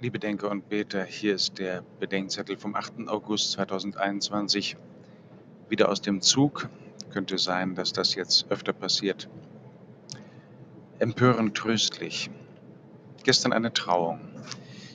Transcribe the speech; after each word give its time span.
Liebe 0.00 0.20
Denker 0.20 0.48
und 0.48 0.68
Beter, 0.68 1.02
hier 1.02 1.34
ist 1.34 1.58
der 1.58 1.82
Bedenkzettel 1.98 2.56
vom 2.56 2.76
8. 2.76 3.08
August 3.08 3.50
2021. 3.50 4.76
Wieder 5.68 5.88
aus 5.88 6.00
dem 6.00 6.20
Zug. 6.20 6.68
Könnte 7.10 7.36
sein, 7.36 7.74
dass 7.74 7.92
das 7.94 8.14
jetzt 8.14 8.48
öfter 8.48 8.72
passiert. 8.72 9.28
Empörend 11.00 11.56
tröstlich. 11.56 12.30
Gestern 13.24 13.52
eine 13.52 13.72
Trauung. 13.72 14.20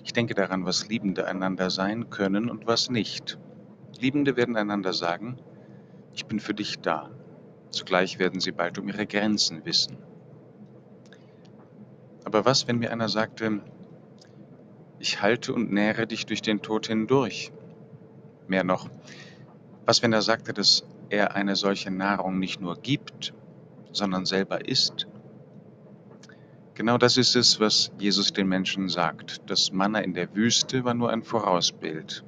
Ich 0.05 0.13
denke 0.13 0.36
daran, 0.36 0.66
was 0.66 0.88
Liebende 0.88 1.27
einander 1.27 1.70
sein 1.70 2.09
können 2.09 2.49
und 2.49 2.65
was 2.65 2.89
nicht. 2.89 3.38
Liebende 3.99 4.38
werden 4.38 4.55
einander 4.55 4.93
sagen, 4.93 5.38
ich 6.13 6.27
bin 6.27 6.39
für 6.39 6.54
dich 6.54 6.79
da. 6.79 7.09
Zugleich 7.71 8.20
werden 8.20 8.39
sie 8.39 8.54
bald 8.54 8.79
um 8.79 8.88
ihre 8.88 9.05
Grenzen 9.05 9.65
wissen. 9.65 9.97
Aber 12.23 12.45
was, 12.45 12.70
wenn 12.70 12.79
mir 12.79 12.93
einer 12.93 13.09
sagte, 13.09 13.59
ich 15.04 15.21
halte 15.21 15.53
und 15.53 15.73
nähre 15.73 16.07
dich 16.07 16.25
durch 16.25 16.41
den 16.41 16.62
Tod 16.62 16.88
hindurch. 16.88 17.52
Mehr 18.48 18.63
noch, 18.63 18.89
was 19.85 20.02
wenn 20.02 20.13
er 20.13 20.21
sagte, 20.21 20.53
dass 20.53 20.85
er 21.09 21.35
eine 21.35 21.57
solche 21.57 21.91
Nahrung 21.91 22.39
nicht 22.39 22.61
nur 22.61 22.77
gibt, 22.77 23.34
sondern 23.91 24.25
selber 24.25 24.66
isst? 24.66 25.08
Genau 26.75 26.97
das 26.97 27.17
ist 27.17 27.35
es, 27.35 27.59
was 27.59 27.91
Jesus 27.99 28.31
den 28.31 28.47
Menschen 28.47 28.88
sagt. 28.88 29.41
Das 29.47 29.73
Manna 29.73 29.99
in 29.99 30.13
der 30.13 30.34
Wüste 30.35 30.85
war 30.85 30.94
nur 30.94 31.09
ein 31.11 31.22
Vorausbild. 31.22 32.23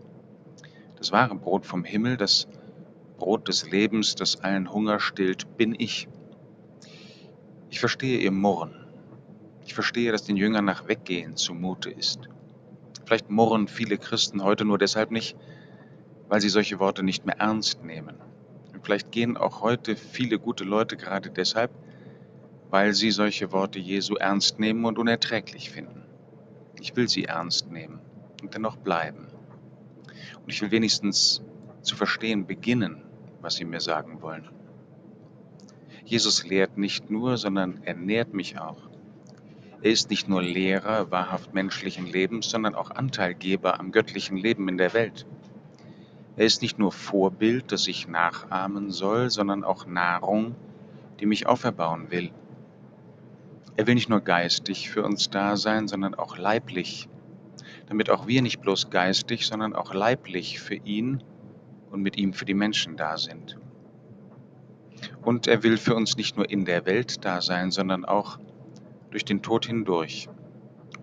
Das 0.98 1.14
wahre 1.14 1.36
Brot 1.36 1.66
vom 1.66 1.86
Himmel, 1.86 2.18
das 2.18 2.46
Brot 3.18 3.48
des 3.48 3.72
Lebens, 3.72 4.16
das 4.16 4.42
allen 4.42 4.74
Hunger 4.74 5.00
stillt, 5.00 5.56
bin 5.56 5.76
ich. 5.80 6.10
Ich 7.70 7.80
verstehe 7.80 8.20
ihr 8.20 8.32
Murren. 8.32 8.76
Ich 9.66 9.74
verstehe, 9.74 10.12
dass 10.12 10.26
den 10.26 10.36
Jüngern 10.36 10.66
nach 10.66 10.90
Weggehen 10.90 11.38
zumute 11.38 11.90
ist. 11.90 12.28
Vielleicht 13.06 13.30
murren 13.30 13.68
viele 13.68 13.98
Christen 13.98 14.44
heute 14.44 14.66
nur 14.66 14.78
deshalb 14.78 15.12
nicht, 15.12 15.38
weil 16.28 16.42
sie 16.42 16.50
solche 16.50 16.80
Worte 16.80 17.04
nicht 17.04 17.26
mehr 17.26 17.40
ernst 17.40 17.84
nehmen. 17.84 18.16
Und 18.74 18.84
vielleicht 18.84 19.12
gehen 19.12 19.38
auch 19.38 19.62
heute 19.62 19.96
viele 19.96 20.40
gute 20.40 20.64
Leute 20.64 20.98
gerade 20.98 21.30
deshalb, 21.30 21.72
weil 22.70 22.94
sie 22.94 23.12
solche 23.12 23.52
Worte 23.52 23.80
Jesu 23.80 24.16
ernst 24.16 24.60
nehmen 24.60 24.86
und 24.86 24.98
unerträglich 24.98 25.70
finden. 25.70 26.04
Ich 26.82 26.96
will 26.96 27.08
sie 27.08 27.26
ernst 27.26 27.72
nehmen 27.72 28.00
und 28.42 28.56
dennoch 28.56 28.76
bleiben. 28.76 29.28
Und 30.42 30.52
ich 30.52 30.62
will 30.62 30.72
wenigstens 30.72 31.44
zu 31.82 31.96
verstehen 31.96 32.48
beginnen, 32.48 33.04
was 33.42 33.56
sie 33.56 33.66
mir 33.66 33.80
sagen 33.80 34.22
wollen. 34.22 34.50
Jesus 36.04 36.46
lehrt 36.46 36.78
nicht 36.78 37.10
nur, 37.10 37.38
sondern 37.38 37.82
er 37.84 37.96
nährt 37.96 38.34
mich 38.34 38.60
auch. 38.60 38.90
Er 39.86 39.92
ist 39.92 40.10
nicht 40.10 40.28
nur 40.28 40.42
Lehrer 40.42 41.12
wahrhaft 41.12 41.54
menschlichen 41.54 42.08
Lebens, 42.08 42.50
sondern 42.50 42.74
auch 42.74 42.90
Anteilgeber 42.90 43.80
am 43.80 43.92
göttlichen 43.92 44.36
Leben 44.36 44.68
in 44.68 44.80
der 44.80 44.96
Welt. 44.96 45.28
Er 46.38 46.48
ist 46.48 46.64
nicht 46.64 46.80
nur 46.80 46.92
Vorbild, 46.92 47.72
das 47.72 47.88
ich 47.88 48.08
nachahmen 48.08 48.90
soll, 48.90 49.30
sondern 49.30 49.64
auch 49.64 49.86
Nahrung, 49.86 50.56
die 51.20 51.28
mich 51.28 51.46
auferbauen 51.46 52.10
will. 52.10 52.32
Er 53.78 53.86
will 53.86 53.94
nicht 53.94 54.10
nur 54.10 54.22
geistig 54.22 54.90
für 54.90 55.04
uns 55.04 55.30
da 55.30 55.56
sein, 55.56 55.88
sondern 55.88 56.16
auch 56.16 56.36
leiblich, 56.36 57.08
damit 57.86 58.10
auch 58.10 58.26
wir 58.26 58.42
nicht 58.42 58.62
bloß 58.62 58.90
geistig, 58.90 59.46
sondern 59.46 59.76
auch 59.76 59.94
leiblich 59.94 60.60
für 60.60 60.78
ihn 60.78 61.22
und 61.92 62.02
mit 62.02 62.18
ihm 62.18 62.34
für 62.34 62.46
die 62.46 62.56
Menschen 62.56 62.98
da 62.98 63.20
sind. 63.20 63.60
Und 65.22 65.46
er 65.46 65.62
will 65.62 65.78
für 65.78 65.94
uns 65.94 66.18
nicht 66.18 66.38
nur 66.38 66.50
in 66.50 66.66
der 66.66 66.88
Welt 66.88 67.24
da 67.24 67.40
sein, 67.40 67.70
sondern 67.70 68.04
auch 68.04 68.40
durch 69.16 69.24
den 69.24 69.42
Tod 69.42 69.66
hindurch 69.66 70.28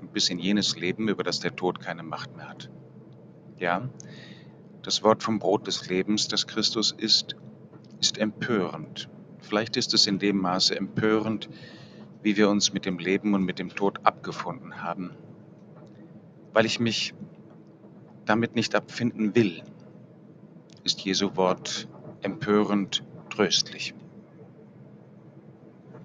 und 0.02 0.12
bis 0.12 0.28
in 0.28 0.38
jenes 0.38 0.76
Leben, 0.76 1.08
über 1.08 1.22
das 1.22 1.40
der 1.40 1.56
Tod 1.56 1.80
keine 1.80 2.02
Macht 2.02 2.36
mehr 2.36 2.46
hat. 2.46 2.68
Ja, 3.56 3.88
das 4.82 5.02
Wort 5.02 5.22
vom 5.22 5.38
Brot 5.38 5.66
des 5.66 5.88
Lebens, 5.88 6.28
das 6.28 6.46
Christus 6.46 6.92
ist, 6.92 7.36
ist 8.00 8.18
empörend. 8.18 9.08
Vielleicht 9.38 9.78
ist 9.78 9.94
es 9.94 10.06
in 10.06 10.18
dem 10.18 10.36
Maße 10.36 10.76
empörend, 10.76 11.48
wie 12.22 12.36
wir 12.36 12.50
uns 12.50 12.74
mit 12.74 12.84
dem 12.84 12.98
Leben 12.98 13.32
und 13.32 13.44
mit 13.44 13.58
dem 13.58 13.74
Tod 13.74 14.04
abgefunden 14.04 14.82
haben, 14.82 15.12
weil 16.52 16.66
ich 16.66 16.80
mich 16.80 17.14
damit 18.26 18.54
nicht 18.54 18.74
abfinden 18.74 19.34
will, 19.34 19.62
ist 20.84 21.00
Jesu 21.00 21.34
Wort 21.36 21.88
empörend 22.20 23.04
tröstlich. 23.30 23.94